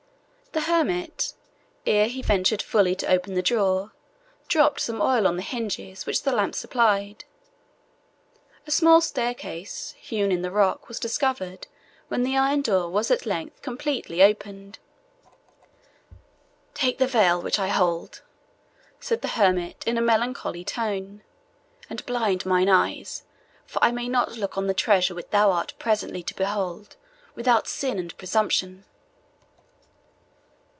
[0.53, 1.33] The hermit,
[1.87, 3.93] ere he ventured fully to open the door,
[4.49, 7.23] dropped some oil on the hinges, which the lamp supplied.
[8.67, 11.67] A small staircase, hewn in the rock, was discovered,
[12.09, 14.77] when the iron door was at length completely opened.
[16.73, 18.21] "Take the veil which I hold,"
[18.99, 21.23] said the hermit, in a melancholy tone,
[21.89, 23.23] "and blind mine eyes;
[23.65, 26.97] For I may not look on the treasure which thou art presently to behold,
[27.35, 28.83] without sin and presumption."